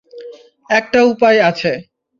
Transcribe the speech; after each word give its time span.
একটা 0.69 0.99
উপায় 1.03 1.39
আছে। 1.49 1.71